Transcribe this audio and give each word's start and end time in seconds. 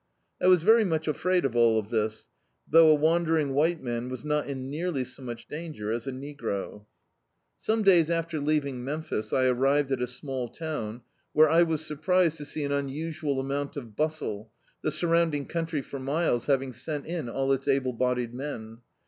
I 0.41 0.47
was 0.47 0.63
very 0.63 0.83
much 0.83 1.07
afraid 1.07 1.45
of 1.45 1.55
all 1.55 1.79
this, 1.83 2.25
although 2.67 2.89
a 2.89 2.95
wandering 2.95 3.53
white 3.53 3.83
man 3.83 4.09
was 4.09 4.25
not 4.25 4.47
in 4.47 4.67
nearly 4.67 5.03
so 5.03 5.21
much 5.21 5.47
danger 5.47 5.91
as 5.91 6.07
a 6.07 6.11
negro. 6.11 6.23
[>39] 6.49 6.73
D,i.,.db, 6.73 6.73
Google 6.73 6.85
The 6.97 7.13
Autobiography 7.13 7.13
of 7.21 7.27
a 7.61 7.61
Super 7.61 7.61
Tramp 7.61 7.61
Some 7.77 7.83
days 7.83 8.09
after 8.09 8.39
leaving 8.39 8.83
Memphis, 8.83 9.33
I 9.33 9.45
arrived 9.45 9.91
at 9.91 10.01
a 10.01 10.07
small 10.07 10.49
town, 10.49 11.01
where 11.33 11.49
I 11.51 11.61
was 11.61 11.85
surprised 11.85 12.37
to 12.37 12.45
see 12.45 12.63
an 12.63 12.71
unusual 12.71 13.39
amount 13.39 13.77
of 13.77 13.93
hustle, 13.95 14.49
the 14.81 14.89
surrounding 14.91 15.45
country 15.45 15.83
for 15.83 15.99
miles 15.99 16.47
having 16.47 16.73
sent 16.73 17.05
in 17.05 17.29
all 17.29 17.51
its 17.53 17.67
able 17.67 17.93
bodied 17.93 18.33
men. 18.33 18.79